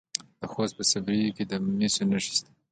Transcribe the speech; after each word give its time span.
د 0.39 0.41
خوست 0.51 0.73
په 0.77 0.83
صبریو 0.91 1.35
کې 1.37 1.43
د 1.51 1.53
مسو 1.77 2.03
نښې 2.09 2.31
شته. 2.37 2.51